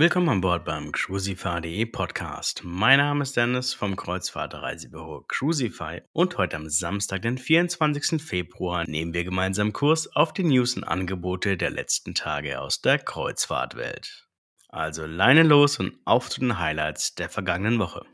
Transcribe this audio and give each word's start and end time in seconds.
Willkommen 0.00 0.30
an 0.30 0.40
Bord 0.40 0.64
beim 0.64 0.92
Cruisify.de 0.92 1.84
Podcast. 1.84 2.62
Mein 2.64 3.00
Name 3.00 3.22
ist 3.22 3.36
Dennis 3.36 3.74
vom 3.74 3.96
Kreuzfahrtreisebüro 3.96 5.26
Cruisify 5.28 6.00
und 6.12 6.38
heute 6.38 6.56
am 6.56 6.70
Samstag, 6.70 7.20
den 7.20 7.36
24. 7.36 8.18
Februar, 8.18 8.88
nehmen 8.88 9.12
wir 9.12 9.24
gemeinsam 9.24 9.74
Kurs 9.74 10.16
auf 10.16 10.32
die 10.32 10.44
News 10.44 10.74
und 10.74 10.84
Angebote 10.84 11.58
der 11.58 11.68
letzten 11.68 12.14
Tage 12.14 12.62
aus 12.62 12.80
der 12.80 12.98
Kreuzfahrtwelt. 12.98 14.26
Also 14.70 15.04
Leine 15.04 15.42
los 15.42 15.78
und 15.78 15.92
auf 16.06 16.30
zu 16.30 16.40
den 16.40 16.58
Highlights 16.58 17.14
der 17.14 17.28
vergangenen 17.28 17.78
Woche. 17.78 18.06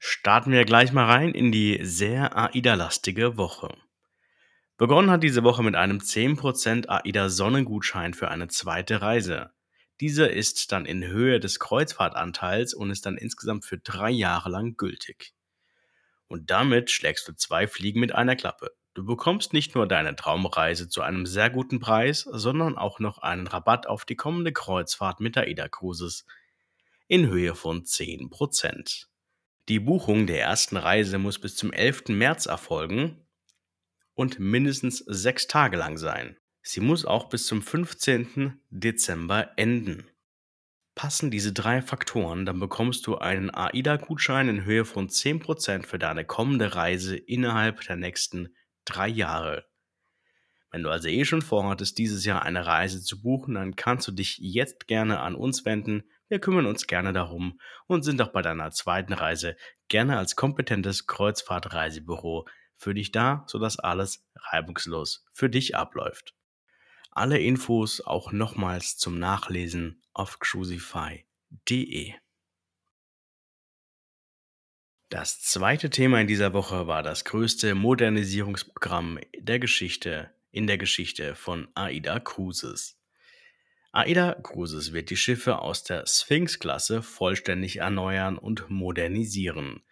Starten 0.00 0.50
wir 0.50 0.64
gleich 0.64 0.92
mal 0.92 1.06
rein 1.06 1.30
in 1.30 1.52
die 1.52 1.78
sehr 1.82 2.36
AIDA-lastige 2.36 3.36
Woche. 3.36 3.72
Begonnen 4.78 5.12
hat 5.12 5.22
diese 5.22 5.44
Woche 5.44 5.62
mit 5.62 5.76
einem 5.76 5.98
10% 5.98 6.88
AIDA 6.88 7.28
Sonnengutschein 7.28 8.14
für 8.14 8.32
eine 8.32 8.48
zweite 8.48 9.00
Reise. 9.00 9.53
Dieser 10.00 10.30
ist 10.30 10.72
dann 10.72 10.86
in 10.86 11.06
Höhe 11.06 11.38
des 11.38 11.60
Kreuzfahrtanteils 11.60 12.74
und 12.74 12.90
ist 12.90 13.06
dann 13.06 13.16
insgesamt 13.16 13.64
für 13.64 13.78
drei 13.78 14.10
Jahre 14.10 14.50
lang 14.50 14.76
gültig. 14.76 15.34
Und 16.26 16.50
damit 16.50 16.90
schlägst 16.90 17.28
du 17.28 17.32
zwei 17.34 17.68
Fliegen 17.68 18.00
mit 18.00 18.12
einer 18.12 18.34
Klappe. 18.34 18.72
Du 18.94 19.04
bekommst 19.04 19.52
nicht 19.52 19.74
nur 19.74 19.86
deine 19.86 20.14
Traumreise 20.16 20.88
zu 20.88 21.02
einem 21.02 21.26
sehr 21.26 21.50
guten 21.50 21.80
Preis, 21.80 22.26
sondern 22.30 22.78
auch 22.78 23.00
noch 23.00 23.18
einen 23.18 23.46
Rabatt 23.46 23.86
auf 23.86 24.04
die 24.04 24.16
kommende 24.16 24.52
Kreuzfahrt 24.52 25.20
mit 25.20 25.36
der 25.36 25.44
AIDA 25.44 25.68
Cruises 25.68 26.24
in 27.08 27.28
Höhe 27.28 27.54
von 27.54 27.82
10%. 27.82 29.06
Die 29.68 29.80
Buchung 29.80 30.26
der 30.26 30.42
ersten 30.42 30.76
Reise 30.76 31.18
muss 31.18 31.38
bis 31.38 31.56
zum 31.56 31.72
11. 31.72 32.08
März 32.08 32.46
erfolgen 32.46 33.26
und 34.14 34.38
mindestens 34.38 34.98
sechs 34.98 35.46
Tage 35.46 35.76
lang 35.76 35.96
sein. 35.96 36.36
Sie 36.66 36.80
muss 36.80 37.04
auch 37.04 37.28
bis 37.28 37.46
zum 37.46 37.60
15. 37.60 38.58
Dezember 38.70 39.50
enden. 39.56 40.06
Passen 40.94 41.30
diese 41.30 41.52
drei 41.52 41.82
Faktoren, 41.82 42.46
dann 42.46 42.58
bekommst 42.58 43.06
du 43.06 43.18
einen 43.18 43.54
AIDA-Gutschein 43.54 44.48
in 44.48 44.64
Höhe 44.64 44.86
von 44.86 45.10
10% 45.10 45.84
für 45.84 45.98
deine 45.98 46.24
kommende 46.24 46.74
Reise 46.74 47.18
innerhalb 47.18 47.82
der 47.82 47.96
nächsten 47.96 48.54
drei 48.86 49.08
Jahre. 49.08 49.66
Wenn 50.70 50.82
du 50.82 50.88
also 50.88 51.08
eh 51.08 51.26
schon 51.26 51.42
vorhattest, 51.42 51.98
dieses 51.98 52.24
Jahr 52.24 52.42
eine 52.42 52.64
Reise 52.64 53.02
zu 53.02 53.20
buchen, 53.20 53.56
dann 53.56 53.76
kannst 53.76 54.08
du 54.08 54.12
dich 54.12 54.38
jetzt 54.38 54.86
gerne 54.86 55.20
an 55.20 55.34
uns 55.34 55.66
wenden. 55.66 56.04
Wir 56.28 56.38
kümmern 56.38 56.64
uns 56.64 56.86
gerne 56.86 57.12
darum 57.12 57.60
und 57.88 58.04
sind 58.04 58.22
auch 58.22 58.32
bei 58.32 58.40
deiner 58.40 58.70
zweiten 58.70 59.12
Reise 59.12 59.54
gerne 59.88 60.16
als 60.16 60.34
kompetentes 60.34 61.06
Kreuzfahrtreisebüro 61.06 62.46
für 62.78 62.94
dich 62.94 63.12
da, 63.12 63.44
sodass 63.48 63.78
alles 63.78 64.26
reibungslos 64.50 65.26
für 65.34 65.50
dich 65.50 65.76
abläuft. 65.76 66.34
Alle 67.16 67.38
Infos 67.38 68.00
auch 68.00 68.32
nochmals 68.32 68.96
zum 68.96 69.20
Nachlesen 69.20 70.02
auf 70.14 70.40
cruisify.de. 70.40 72.14
Das 75.10 75.40
zweite 75.40 75.90
Thema 75.90 76.20
in 76.20 76.26
dieser 76.26 76.52
Woche 76.52 76.88
war 76.88 77.04
das 77.04 77.24
größte 77.24 77.76
Modernisierungsprogramm 77.76 79.20
der 79.38 79.60
Geschichte 79.60 80.34
in 80.50 80.66
der 80.66 80.76
Geschichte 80.76 81.36
von 81.36 81.68
AIDA 81.76 82.18
Cruises. 82.18 82.98
AIDA 83.92 84.34
Cruises 84.42 84.92
wird 84.92 85.10
die 85.10 85.16
Schiffe 85.16 85.60
aus 85.60 85.84
der 85.84 86.08
Sphinx-Klasse 86.08 87.00
vollständig 87.00 87.76
erneuern 87.76 88.38
und 88.38 88.68
modernisieren. 88.70 89.84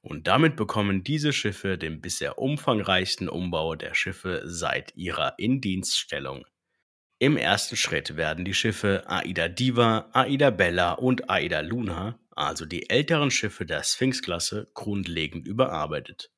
Und 0.00 0.28
damit 0.28 0.56
bekommen 0.56 1.04
diese 1.04 1.34
Schiffe 1.34 1.76
den 1.76 2.00
bisher 2.00 2.38
umfangreichsten 2.38 3.28
Umbau 3.28 3.74
der 3.74 3.92
Schiffe 3.92 4.40
seit 4.46 4.96
ihrer 4.96 5.38
Indienststellung. 5.38 6.46
Im 7.22 7.36
ersten 7.36 7.76
Schritt 7.76 8.16
werden 8.16 8.46
die 8.46 8.54
Schiffe 8.54 9.04
Aida 9.06 9.46
Diva, 9.48 10.08
Aida 10.14 10.48
Bella 10.48 10.92
und 10.92 11.28
Aida 11.28 11.60
Luna, 11.60 12.18
also 12.30 12.64
die 12.64 12.88
älteren 12.88 13.30
Schiffe 13.30 13.66
der 13.66 13.82
Sphinx-Klasse, 13.82 14.70
grundlegend 14.72 15.46
überarbeitet. 15.46 16.30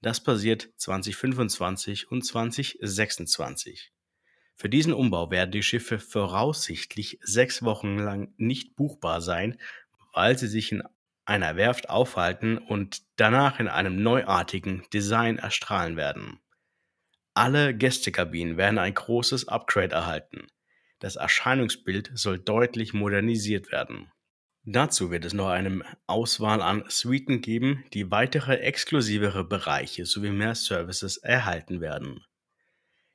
Das 0.00 0.20
passiert 0.20 0.68
2025 0.78 2.10
und 2.10 2.26
2026. 2.26 3.92
Für 4.56 4.68
diesen 4.68 4.92
Umbau 4.92 5.30
werden 5.30 5.52
die 5.52 5.62
Schiffe 5.62 6.00
voraussichtlich 6.00 7.20
sechs 7.22 7.62
Wochen 7.62 7.98
lang 7.98 8.34
nicht 8.36 8.74
buchbar 8.74 9.20
sein, 9.20 9.60
weil 10.12 10.36
sie 10.36 10.48
sich 10.48 10.72
in 10.72 10.82
einer 11.24 11.54
Werft 11.54 11.88
aufhalten 11.88 12.58
und 12.58 13.02
danach 13.14 13.60
in 13.60 13.68
einem 13.68 14.02
neuartigen 14.02 14.82
Design 14.92 15.38
erstrahlen 15.38 15.96
werden. 15.96 16.40
Alle 17.38 17.72
Gästekabinen 17.72 18.56
werden 18.56 18.80
ein 18.80 18.94
großes 18.94 19.46
Upgrade 19.46 19.94
erhalten. 19.94 20.48
Das 20.98 21.14
Erscheinungsbild 21.14 22.10
soll 22.14 22.40
deutlich 22.40 22.94
modernisiert 22.94 23.70
werden. 23.70 24.10
Dazu 24.64 25.12
wird 25.12 25.24
es 25.24 25.34
noch 25.34 25.46
eine 25.46 25.84
Auswahl 26.08 26.60
an 26.60 26.82
Suiten 26.88 27.40
geben, 27.40 27.84
die 27.94 28.10
weitere 28.10 28.56
exklusivere 28.56 29.44
Bereiche 29.44 30.04
sowie 30.04 30.32
mehr 30.32 30.56
Services 30.56 31.16
erhalten 31.16 31.80
werden. 31.80 32.24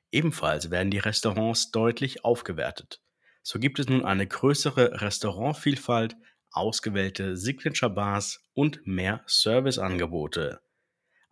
Ebenfalls 0.09 0.71
werden 0.71 0.89
die 0.89 0.99
Restaurants 0.99 1.71
deutlich 1.71 2.23
aufgewertet. 2.23 3.01
So 3.41 3.59
gibt 3.59 3.77
es 3.77 3.89
nun 3.89 4.05
eine 4.05 4.25
größere 4.25 5.01
Restaurantvielfalt, 5.01 6.15
ausgewählte 6.49 7.35
Signature 7.35 7.93
Bars 7.93 8.39
und 8.53 8.87
mehr 8.87 9.21
Serviceangebote. 9.25 10.61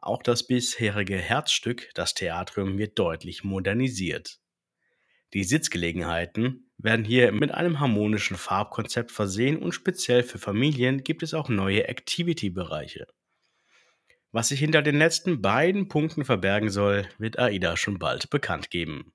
Auch 0.01 0.23
das 0.23 0.47
bisherige 0.47 1.17
Herzstück, 1.17 1.91
das 1.93 2.15
Theatrium, 2.15 2.79
wird 2.79 2.97
deutlich 2.97 3.43
modernisiert. 3.43 4.39
Die 5.33 5.43
Sitzgelegenheiten 5.43 6.71
werden 6.77 7.05
hier 7.05 7.31
mit 7.31 7.51
einem 7.51 7.79
harmonischen 7.79 8.35
Farbkonzept 8.35 9.11
versehen 9.11 9.57
und 9.57 9.73
speziell 9.73 10.23
für 10.23 10.39
Familien 10.39 11.03
gibt 11.03 11.21
es 11.21 11.35
auch 11.35 11.49
neue 11.49 11.87
Activity-Bereiche. 11.87 13.05
Was 14.31 14.47
sich 14.47 14.59
hinter 14.59 14.81
den 14.81 14.97
letzten 14.97 15.41
beiden 15.41 15.87
Punkten 15.87 16.25
verbergen 16.25 16.69
soll, 16.69 17.07
wird 17.19 17.37
AIDA 17.37 17.77
schon 17.77 17.99
bald 17.99 18.29
bekannt 18.29 18.71
geben. 18.71 19.13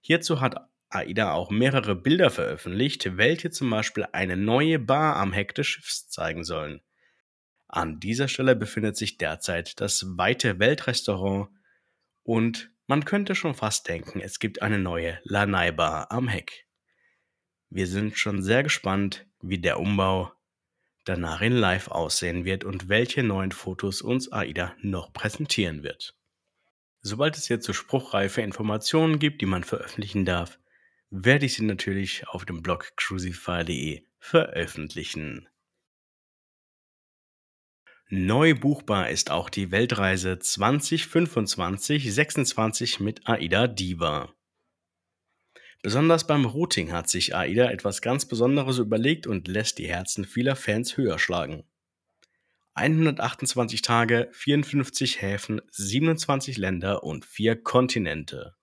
Hierzu 0.00 0.40
hat 0.40 0.70
AIDA 0.88 1.32
auch 1.32 1.50
mehrere 1.50 1.94
Bilder 1.94 2.30
veröffentlicht, 2.30 3.18
welche 3.18 3.50
zum 3.50 3.68
Beispiel 3.68 4.06
eine 4.12 4.36
neue 4.36 4.78
Bar 4.78 5.16
am 5.16 5.32
Heck 5.32 5.54
des 5.54 5.66
Schiffs 5.66 6.08
zeigen 6.08 6.42
sollen. 6.42 6.80
An 7.76 8.00
dieser 8.00 8.26
Stelle 8.26 8.56
befindet 8.56 8.96
sich 8.96 9.18
derzeit 9.18 9.82
das 9.82 10.02
Weite 10.16 10.58
Weltrestaurant 10.58 11.50
und 12.22 12.70
man 12.86 13.04
könnte 13.04 13.34
schon 13.34 13.52
fast 13.52 13.86
denken, 13.86 14.20
es 14.20 14.38
gibt 14.38 14.62
eine 14.62 14.78
neue 14.78 15.20
Lanai 15.24 15.72
Bar 15.72 16.10
am 16.10 16.26
Heck. 16.26 16.66
Wir 17.68 17.86
sind 17.86 18.16
schon 18.16 18.42
sehr 18.42 18.62
gespannt, 18.62 19.26
wie 19.42 19.58
der 19.58 19.78
Umbau 19.78 20.32
danach 21.04 21.42
in 21.42 21.52
Live 21.52 21.88
aussehen 21.88 22.46
wird 22.46 22.64
und 22.64 22.88
welche 22.88 23.22
neuen 23.22 23.52
Fotos 23.52 24.00
uns 24.00 24.32
AIDA 24.32 24.74
noch 24.80 25.12
präsentieren 25.12 25.82
wird. 25.82 26.16
Sobald 27.02 27.36
es 27.36 27.46
hierzu 27.46 27.74
spruchreife 27.74 28.40
Informationen 28.40 29.18
gibt, 29.18 29.42
die 29.42 29.46
man 29.46 29.64
veröffentlichen 29.64 30.24
darf, 30.24 30.58
werde 31.10 31.44
ich 31.44 31.52
sie 31.52 31.64
natürlich 31.66 32.26
auf 32.26 32.46
dem 32.46 32.62
Blog 32.62 32.96
crucify.de 32.96 34.06
veröffentlichen. 34.18 35.46
Neu 38.08 38.54
buchbar 38.54 39.10
ist 39.10 39.32
auch 39.32 39.50
die 39.50 39.72
Weltreise 39.72 40.34
2025-26 40.34 43.02
mit 43.02 43.28
AIDA 43.28 43.66
Diva. 43.66 44.32
Besonders 45.82 46.24
beim 46.24 46.44
Routing 46.44 46.92
hat 46.92 47.08
sich 47.08 47.34
AIDA 47.34 47.68
etwas 47.68 48.02
ganz 48.02 48.24
Besonderes 48.24 48.78
überlegt 48.78 49.26
und 49.26 49.48
lässt 49.48 49.78
die 49.78 49.88
Herzen 49.88 50.24
vieler 50.24 50.54
Fans 50.54 50.96
höher 50.96 51.18
schlagen. 51.18 51.64
128 52.74 53.82
Tage, 53.82 54.28
54 54.30 55.20
Häfen, 55.20 55.60
27 55.72 56.58
Länder 56.58 57.02
und 57.02 57.24
4 57.24 57.60
Kontinente. 57.60 58.54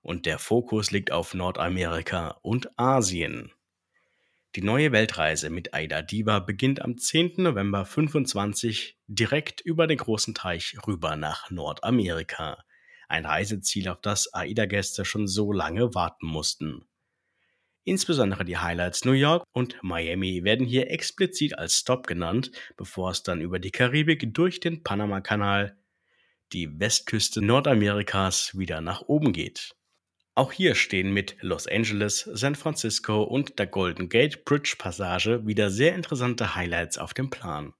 Und 0.00 0.26
der 0.26 0.40
Fokus 0.40 0.90
liegt 0.90 1.12
auf 1.12 1.34
Nordamerika 1.34 2.40
und 2.42 2.76
Asien. 2.76 3.52
Die 4.54 4.62
neue 4.62 4.92
Weltreise 4.92 5.48
mit 5.48 5.72
Aida 5.72 6.02
Diva 6.02 6.38
beginnt 6.38 6.82
am 6.82 6.98
10. 6.98 7.36
November 7.38 7.86
25 7.86 8.98
direkt 9.06 9.62
über 9.62 9.86
den 9.86 9.96
großen 9.96 10.34
Teich 10.34 10.76
rüber 10.86 11.16
nach 11.16 11.50
Nordamerika. 11.50 12.62
Ein 13.08 13.24
Reiseziel, 13.24 13.88
auf 13.88 14.02
das 14.02 14.34
AIDA-Gäste 14.34 15.06
schon 15.06 15.26
so 15.26 15.52
lange 15.52 15.94
warten 15.94 16.26
mussten. 16.26 16.84
Insbesondere 17.84 18.44
die 18.44 18.58
Highlights 18.58 19.06
New 19.06 19.12
York 19.12 19.42
und 19.52 19.82
Miami 19.82 20.44
werden 20.44 20.66
hier 20.66 20.90
explizit 20.90 21.58
als 21.58 21.78
Stop 21.78 22.06
genannt, 22.06 22.50
bevor 22.76 23.10
es 23.10 23.22
dann 23.22 23.40
über 23.40 23.58
die 23.58 23.70
Karibik 23.70 24.34
durch 24.34 24.60
den 24.60 24.82
Panama-Kanal, 24.82 25.78
die 26.52 26.78
Westküste 26.78 27.40
Nordamerikas, 27.40 28.58
wieder 28.58 28.82
nach 28.82 29.00
oben 29.00 29.32
geht. 29.32 29.74
Auch 30.34 30.52
hier 30.52 30.74
stehen 30.74 31.12
mit 31.12 31.36
Los 31.42 31.66
Angeles, 31.66 32.20
San 32.32 32.54
Francisco 32.54 33.22
und 33.22 33.58
der 33.58 33.66
Golden 33.66 34.08
Gate 34.08 34.46
Bridge 34.46 34.76
Passage 34.78 35.46
wieder 35.46 35.70
sehr 35.70 35.94
interessante 35.94 36.54
Highlights 36.54 36.96
auf 36.96 37.12
dem 37.12 37.28
Plan. 37.28 37.74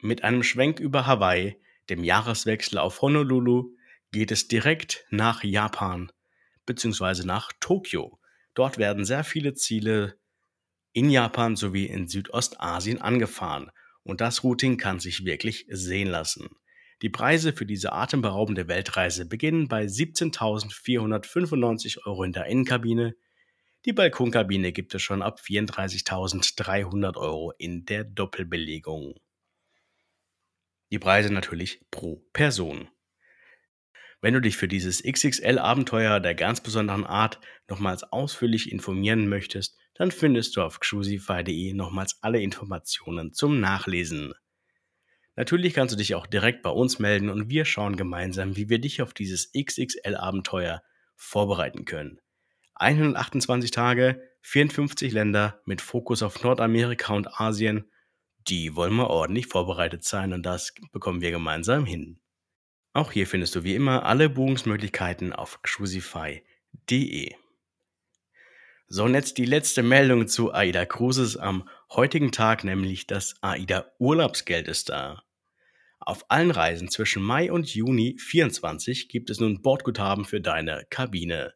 Mit 0.00 0.22
einem 0.22 0.44
Schwenk 0.44 0.78
über 0.78 1.06
Hawaii, 1.06 1.56
dem 1.90 2.04
Jahreswechsel 2.04 2.78
auf 2.78 3.02
Honolulu, 3.02 3.74
geht 4.12 4.30
es 4.30 4.46
direkt 4.46 5.06
nach 5.10 5.42
Japan 5.42 6.12
bzw. 6.66 7.24
nach 7.24 7.52
Tokio. 7.58 8.20
Dort 8.54 8.78
werden 8.78 9.04
sehr 9.04 9.24
viele 9.24 9.54
Ziele 9.54 10.20
in 10.92 11.10
Japan 11.10 11.56
sowie 11.56 11.86
in 11.86 12.06
Südostasien 12.06 13.00
angefahren 13.00 13.72
und 14.04 14.20
das 14.20 14.44
Routing 14.44 14.76
kann 14.76 15.00
sich 15.00 15.24
wirklich 15.24 15.66
sehen 15.68 16.08
lassen. 16.08 16.48
Die 17.02 17.10
Preise 17.10 17.52
für 17.52 17.64
diese 17.64 17.92
atemberaubende 17.92 18.66
Weltreise 18.66 19.26
beginnen 19.26 19.68
bei 19.68 19.84
17.495 19.84 22.04
Euro 22.06 22.24
in 22.24 22.32
der 22.32 22.46
Innenkabine. 22.46 23.14
Die 23.84 23.92
Balkonkabine 23.92 24.72
gibt 24.72 24.96
es 24.96 25.02
schon 25.02 25.22
ab 25.22 25.38
34.300 25.40 27.16
Euro 27.16 27.52
in 27.56 27.84
der 27.84 28.02
Doppelbelegung. 28.02 29.14
Die 30.90 30.98
Preise 30.98 31.32
natürlich 31.32 31.86
pro 31.92 32.26
Person. 32.32 32.88
Wenn 34.20 34.34
du 34.34 34.40
dich 34.40 34.56
für 34.56 34.66
dieses 34.66 35.04
XXL-Abenteuer 35.04 36.18
der 36.18 36.34
ganz 36.34 36.60
besonderen 36.60 37.04
Art 37.04 37.38
nochmals 37.68 38.02
ausführlich 38.02 38.72
informieren 38.72 39.28
möchtest, 39.28 39.78
dann 39.94 40.10
findest 40.10 40.56
du 40.56 40.62
auf 40.62 40.80
cruisify.de 40.80 41.72
nochmals 41.74 42.18
alle 42.22 42.40
Informationen 42.40 43.32
zum 43.32 43.60
Nachlesen. 43.60 44.34
Natürlich 45.38 45.72
kannst 45.72 45.92
du 45.92 45.96
dich 45.96 46.16
auch 46.16 46.26
direkt 46.26 46.62
bei 46.62 46.70
uns 46.70 46.98
melden 46.98 47.30
und 47.30 47.48
wir 47.48 47.64
schauen 47.64 47.94
gemeinsam, 47.94 48.56
wie 48.56 48.68
wir 48.68 48.80
dich 48.80 49.02
auf 49.02 49.14
dieses 49.14 49.52
XXL-Abenteuer 49.52 50.82
vorbereiten 51.14 51.84
können. 51.84 52.20
128 52.74 53.70
Tage, 53.70 54.20
54 54.42 55.12
Länder 55.12 55.60
mit 55.64 55.80
Fokus 55.80 56.24
auf 56.24 56.42
Nordamerika 56.42 57.14
und 57.14 57.40
Asien. 57.40 57.88
Die 58.48 58.74
wollen 58.74 58.96
wir 58.96 59.10
ordentlich 59.10 59.46
vorbereitet 59.46 60.02
sein 60.02 60.32
und 60.32 60.42
das 60.42 60.74
bekommen 60.90 61.20
wir 61.20 61.30
gemeinsam 61.30 61.86
hin. 61.86 62.18
Auch 62.92 63.12
hier 63.12 63.28
findest 63.28 63.54
du 63.54 63.62
wie 63.62 63.76
immer 63.76 64.06
alle 64.06 64.28
Buchungsmöglichkeiten 64.28 65.32
auf 65.32 65.62
cruisify.de. 65.62 67.32
So, 68.88 69.04
und 69.04 69.14
jetzt 69.14 69.38
die 69.38 69.44
letzte 69.44 69.84
Meldung 69.84 70.26
zu 70.26 70.52
AIDA 70.52 70.84
Cruises 70.84 71.36
am 71.36 71.68
heutigen 71.92 72.32
Tag, 72.32 72.64
nämlich 72.64 73.06
das 73.06 73.40
AIDA 73.40 73.86
Urlaubsgeld 74.00 74.66
ist 74.66 74.88
da. 74.88 75.22
Auf 76.08 76.24
allen 76.30 76.50
Reisen 76.50 76.88
zwischen 76.88 77.22
Mai 77.22 77.52
und 77.52 77.74
Juni 77.74 78.16
24 78.18 79.10
gibt 79.10 79.28
es 79.28 79.40
nun 79.40 79.60
Bordguthaben 79.60 80.24
für 80.24 80.40
deine 80.40 80.86
Kabine. 80.88 81.52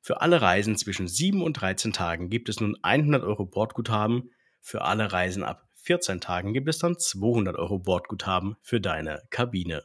Für 0.00 0.20
alle 0.20 0.40
Reisen 0.40 0.76
zwischen 0.76 1.08
7 1.08 1.42
und 1.42 1.54
13 1.54 1.92
Tagen 1.92 2.30
gibt 2.30 2.48
es 2.48 2.60
nun 2.60 2.78
100 2.82 3.24
Euro 3.24 3.46
Bordguthaben. 3.46 4.30
Für 4.60 4.82
alle 4.82 5.10
Reisen 5.10 5.42
ab 5.42 5.68
14 5.74 6.20
Tagen 6.20 6.52
gibt 6.52 6.68
es 6.68 6.78
dann 6.78 7.00
200 7.00 7.56
Euro 7.56 7.80
Bordguthaben 7.80 8.54
für 8.62 8.80
deine 8.80 9.24
Kabine. 9.30 9.82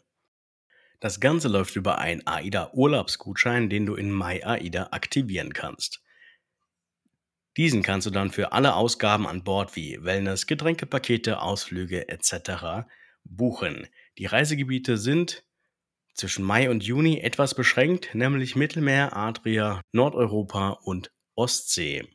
Das 0.99 1.19
Ganze 1.19 1.47
läuft 1.47 1.75
über 1.75 1.97
einen 1.97 2.27
AIDA 2.27 2.73
Urlaubsgutschein, 2.73 3.71
den 3.71 3.87
du 3.87 3.95
in 3.95 4.11
Mai 4.11 4.45
AIDA 4.45 4.89
aktivieren 4.91 5.51
kannst. 5.51 6.03
Diesen 7.57 7.81
kannst 7.81 8.05
du 8.05 8.11
dann 8.11 8.29
für 8.29 8.51
alle 8.51 8.75
Ausgaben 8.75 9.25
an 9.25 9.43
Bord 9.43 9.75
wie 9.75 10.03
Wellness, 10.03 10.45
Getränkepakete, 10.45 11.41
Ausflüge 11.41 12.07
etc. 12.07 12.85
buchen. 13.25 13.87
Die 14.17 14.25
Reisegebiete 14.25 14.97
sind 14.97 15.43
zwischen 16.13 16.45
Mai 16.45 16.69
und 16.69 16.83
Juni 16.83 17.19
etwas 17.19 17.53
beschränkt, 17.53 18.15
nämlich 18.15 18.55
Mittelmeer, 18.55 19.15
Adria, 19.15 19.81
Nordeuropa 19.91 20.69
und 20.69 21.11
Ostsee. 21.35 22.07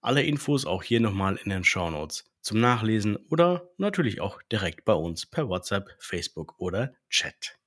Alle 0.00 0.22
Infos 0.22 0.64
auch 0.64 0.82
hier 0.82 1.00
nochmal 1.00 1.36
in 1.42 1.50
den 1.50 1.64
Shownotes 1.64 2.24
zum 2.40 2.60
Nachlesen 2.60 3.16
oder 3.30 3.70
natürlich 3.76 4.20
auch 4.20 4.42
direkt 4.50 4.84
bei 4.84 4.94
uns 4.94 5.26
per 5.26 5.48
WhatsApp, 5.48 5.96
Facebook 5.98 6.54
oder 6.58 6.94
Chat. 7.08 7.58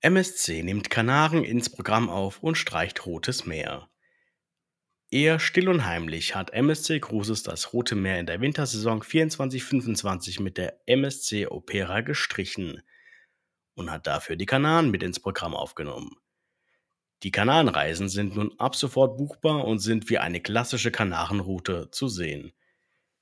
MSC 0.00 0.62
nimmt 0.62 0.88
Kanaren 0.88 1.42
ins 1.42 1.68
Programm 1.68 2.08
auf 2.08 2.42
und 2.42 2.56
streicht 2.56 3.06
Rotes 3.06 3.44
Meer. 3.44 3.88
Eher 5.10 5.38
still 5.38 5.68
und 5.68 5.84
heimlich 5.84 6.34
hat 6.34 6.50
MSC 6.52 7.00
Cruises 7.00 7.42
das 7.42 7.72
Rote 7.72 7.94
Meer 7.94 8.18
in 8.18 8.26
der 8.26 8.40
Wintersaison 8.40 9.02
24-25 9.02 10.42
mit 10.42 10.56
der 10.58 10.80
MSC 10.86 11.46
Opera 11.46 12.00
gestrichen 12.00 12.82
und 13.74 13.90
hat 13.90 14.06
dafür 14.06 14.36
die 14.36 14.46
Kanaren 14.46 14.90
mit 14.90 15.02
ins 15.02 15.20
Programm 15.20 15.54
aufgenommen. 15.54 16.16
Die 17.22 17.30
Kanarenreisen 17.30 18.08
sind 18.08 18.36
nun 18.36 18.52
ab 18.58 18.74
sofort 18.74 19.16
buchbar 19.16 19.64
und 19.64 19.78
sind 19.78 20.10
wie 20.10 20.18
eine 20.18 20.40
klassische 20.40 20.90
Kanarenroute 20.90 21.90
zu 21.90 22.08
sehen. 22.08 22.52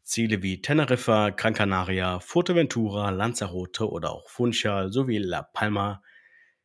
Ziele 0.02 0.42
wie 0.42 0.60
Teneriffa, 0.62 1.30
Gran 1.30 1.54
Canaria, 1.54 2.20
Fuerteventura, 2.20 3.10
Lanzarote 3.10 3.88
oder 3.88 4.10
auch 4.10 4.28
Funchal 4.28 4.92
sowie 4.92 5.18
La 5.18 5.42
Palma 5.42 6.02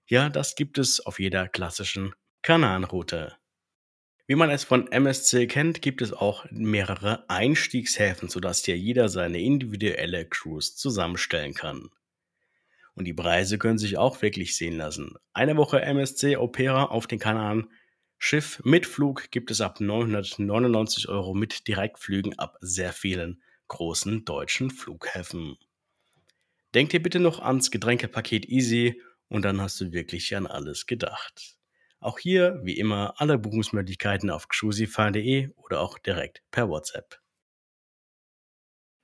ja, 0.10 0.27
das 0.27 0.56
gibt 0.56 0.80
es 0.80 1.06
auf 1.06 1.19
jeder 1.19 1.48
klassischen 1.48 2.15
Kananroute. 2.42 3.36
Wie 4.30 4.36
man 4.36 4.52
es 4.52 4.64
von 4.64 4.92
MSC 4.92 5.48
kennt, 5.48 5.81
gibt 5.81 6.04
es 6.04 6.14
auch 6.14 6.46
mehrere 6.52 7.28
Einstiegshäfen, 7.31 8.30
sodass 8.30 8.62
dir 8.62 8.78
jeder 8.78 9.10
seine 9.10 9.42
individuelle 9.42 10.24
Cruise 10.24 10.76
zusammenstellen 10.76 11.56
kann. 11.56 11.90
Und 12.94 13.06
die 13.06 13.14
Preise 13.16 13.58
können 13.58 13.80
sich 13.80 13.98
auch 13.98 14.22
wirklich 14.22 14.56
sehen 14.56 14.78
lassen. 14.78 15.16
Eine 15.34 15.58
Woche 15.58 15.81
MSC 15.81 16.38
Opera 16.38 16.84
auf 16.84 17.08
den 17.08 17.18
Kanaren. 17.18 17.72
Schiff 18.20 18.62
mit 18.64 18.86
Flug 18.86 19.31
gibt 19.31 19.50
es 19.50 19.62
ab 19.62 19.81
999 19.81 21.10
Euro 21.10 21.34
mit 21.34 21.68
Direktflügen 21.68 22.38
ab 22.38 22.60
sehr 22.62 22.94
vielen 22.94 23.42
großen 23.68 24.25
deutschen 24.25 24.70
Flughäfen. 24.70 25.58
Denkt 26.75 26.94
ihr 26.94 27.02
bitte 27.02 27.20
noch 27.20 27.40
ans 27.40 27.72
Getränkepaket 27.72 28.48
Easy 28.48 29.02
und 29.28 29.44
dann 29.44 29.60
hast 29.60 29.82
du 29.82 29.92
wirklich 29.92 30.36
an 30.36 30.46
alles 30.46 30.86
gedacht. 30.86 31.59
Auch 32.00 32.19
hier, 32.19 32.60
wie 32.63 32.78
immer, 32.78 33.13
alle 33.18 33.38
Buchungsmöglichkeiten 33.38 34.30
auf 34.30 34.48
cruisify.de 34.48 35.50
oder 35.57 35.81
auch 35.81 36.00
direkt 36.00 36.44
per 36.51 36.69
WhatsApp. 36.69 37.19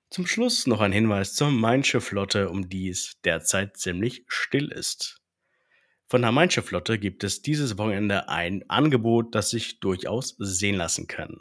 Zum 0.10 0.26
Schluss 0.28 0.66
noch 0.66 0.80
ein 0.80 0.94
Hinweis 0.94 1.34
zur 1.34 1.52
Mainsche 1.52 2.00
Flotte, 2.00 2.50
um 2.50 2.70
die 2.70 2.90
es 2.90 3.20
derzeit 3.26 3.76
ziemlich 3.76 4.24
still 4.28 4.72
ist. 4.72 5.22
Von 6.08 6.22
der 6.22 6.32
Mainsche 6.32 6.62
Flotte 6.62 7.00
gibt 7.00 7.24
es 7.24 7.42
dieses 7.42 7.78
Wochenende 7.78 8.30
ein 8.30 8.64
Angebot, 8.70 9.36
das 9.36 9.50
sich 9.50 9.80
durchaus 9.80 10.36
sehen 10.38 10.76
lassen 10.76 11.08
kann. 11.08 11.36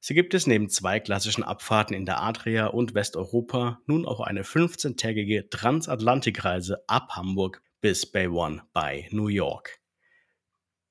So 0.00 0.14
gibt 0.14 0.32
es 0.32 0.46
neben 0.46 0.70
zwei 0.70 0.98
klassischen 0.98 1.44
Abfahrten 1.44 1.94
in 1.94 2.06
der 2.06 2.22
Adria 2.22 2.68
und 2.68 2.94
Westeuropa 2.94 3.80
nun 3.86 4.06
auch 4.06 4.20
eine 4.20 4.42
15-tägige 4.42 5.50
Transatlantikreise 5.50 6.82
ab 6.88 7.10
Hamburg 7.10 7.62
bis 7.82 8.10
Bay 8.10 8.26
One 8.26 8.62
bei 8.72 9.06
New 9.10 9.28
York. 9.28 9.79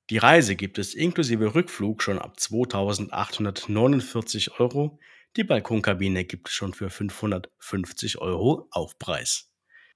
Die 0.10 0.18
Reise 0.18 0.56
gibt 0.56 0.80
es 0.80 0.96
inklusive 0.96 1.54
Rückflug 1.54 2.01
schon 2.01 2.18
ab 2.18 2.39
2849 2.39 4.60
Euro. 4.60 5.00
Die 5.38 5.44
Balkonkabine 5.44 6.25
gibt 6.25 6.48
es 6.48 6.56
schon 6.56 6.74
für 6.74 6.89
550 6.89 8.18
Euro 8.18 8.68
Aufpreis. 8.72 9.51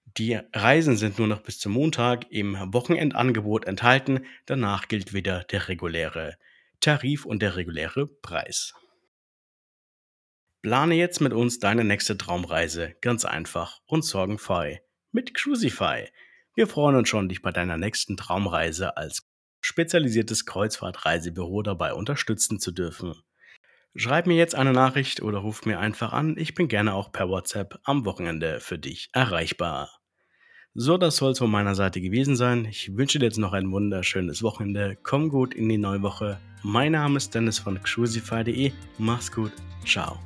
Die 0.06 0.40
Reisen 0.54 0.98
sind 0.98 1.18
nur 1.18 1.28
noch 1.28 1.42
bis 1.42 1.58
zum 1.58 1.72
Montag 1.72 2.30
im 2.30 2.56
Wochenendangebot 2.74 3.66
enthalten. 3.66 4.28
Danach 4.46 4.88
gilt 4.88 5.14
wieder 5.14 5.46
der 5.46 5.68
reguläre 5.68 6.38
Tarif 6.80 7.26
und 7.26 7.42
der 7.42 7.56
reguläre 7.56 8.06
Preis. 8.06 8.76
Plane 10.62 10.94
jetzt 10.94 11.22
mit 11.22 11.34
uns 11.34 11.58
deine 11.58 11.84
nächste 11.84 12.20
Traumreise 12.20 12.94
ganz 13.02 13.26
einfach 13.26 13.80
und 13.88 14.06
sorgenfrei 14.06 14.84
mit 15.12 15.34
Cruisify. 15.34 16.08
Wir 16.54 16.68
freuen 16.68 16.98
uns 16.98 17.10
schon, 17.10 17.30
dich 17.30 17.42
bei 17.42 17.52
deiner 17.52 17.78
nächsten 17.78 18.16
Traumreise 18.16 18.96
als 18.96 19.33
spezialisiertes 19.64 20.46
Kreuzfahrtreisebüro 20.46 21.64
dabei 21.64 21.94
unterstützen 21.94 22.60
zu 22.60 22.72
dürfen. 22.72 23.16
Schreib 23.96 24.28
mir 24.28 24.36
jetzt 24.36 24.56
eine 24.56 24.74
Nachricht 24.74 25.22
oder 25.22 25.40
ruf 25.40 25.66
mir 25.66 25.80
einfach 25.80 26.14
an. 26.14 26.36
Ich 26.38 26.56
bin 26.56 26.68
gerne 26.68 26.94
auch 26.94 27.12
per 27.12 27.30
WhatsApp 27.30 27.80
am 27.84 28.06
Wochenende 28.06 28.60
für 28.60 28.78
dich 28.78 29.10
erreichbar. 29.14 29.90
So, 30.76 30.98
das 30.98 31.18
soll 31.18 31.34
es 31.34 31.38
von 31.38 31.52
meiner 31.52 31.76
Seite 31.76 32.02
gewesen 32.02 32.36
sein. 32.36 32.66
Ich 32.66 32.98
wünsche 32.98 33.20
dir 33.20 33.26
jetzt 33.26 33.38
noch 33.38 33.54
ein 33.54 33.72
wunderschönes 33.72 34.42
Wochenende. 34.42 34.98
Komm 35.02 35.30
gut 35.30 35.54
in 35.54 35.70
die 35.70 35.78
neue 35.78 36.02
Woche. 36.02 36.40
Mein 36.64 36.94
Name 36.94 37.18
ist 37.18 37.36
Dennis 37.36 37.60
von 37.60 37.82
cruisify.de. 37.82 38.72
Mach's 38.98 39.32
gut. 39.32 39.52
Ciao. 39.86 40.20